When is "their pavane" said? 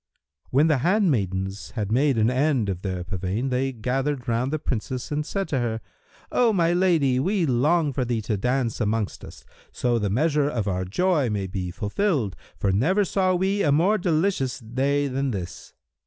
2.81-3.51